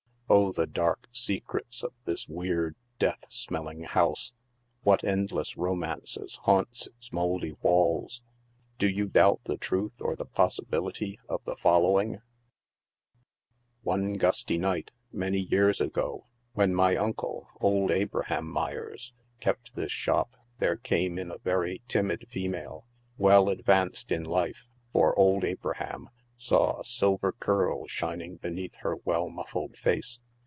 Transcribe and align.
Oh, 0.33 0.53
the 0.53 0.65
dark 0.65 1.09
secrets 1.11 1.83
of 1.83 1.91
this 2.05 2.25
weird, 2.25 2.77
death 2.99 3.25
smelling 3.27 3.83
house! 3.83 4.31
What 4.81 5.03
endless 5.03 5.57
romances 5.57 6.35
haunts 6.43 6.87
its 6.87 7.11
mouldy 7.11 7.51
walls! 7.61 8.21
Do 8.79 8.87
you 8.87 9.07
doubt 9.09 9.41
the 9.43 9.57
truth 9.57 10.01
or 10.01 10.15
the 10.15 10.23
possibility 10.25 11.19
of 11.27 11.43
the 11.43 11.57
following:" 11.57 12.21
One 13.81 14.13
gusty 14.13 14.57
night, 14.57 14.91
many 15.11 15.39
years 15.41 15.81
ago, 15.81 16.27
when 16.53 16.73
my 16.73 16.95
uncle, 16.95 17.49
old 17.59 17.91
Abraham 17.91 18.47
Meyers, 18.49 19.11
kept 19.41 19.75
this 19.75 19.91
shop, 19.91 20.37
there 20.59 20.77
came 20.77 21.19
in 21.19 21.29
a 21.29 21.39
very 21.39 21.81
timid 21.89 22.25
female, 22.29 22.87
well 23.17 23.49
ad 23.49 23.65
vanced 23.65 24.13
in 24.15 24.23
life, 24.23 24.69
for 24.93 25.13
old 25.19 25.43
Abraham 25.43 26.09
saw 26.37 26.79
a 26.79 26.83
silver 26.83 27.31
curl 27.33 27.85
shining 27.85 28.35
beneath 28.37 28.77
her 28.77 28.95
well 29.05 29.29
muffled 29.29 29.77
face. 29.77 30.19